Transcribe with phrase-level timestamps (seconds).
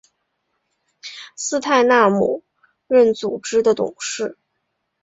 [1.35, 2.43] 斯泰纳姆
[2.87, 4.35] 任组织的董事。